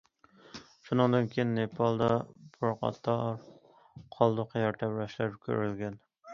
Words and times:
شۇنىڭدىن 0.87 1.29
كېيىن 1.35 1.51
نېپالدا 1.57 2.07
بىر 2.57 2.75
قاتار 2.81 3.47
قالدۇق 4.19 4.59
يەر 4.65 4.83
تەۋرەشلەر 4.85 5.41
كۆرۈلگەن. 5.49 6.05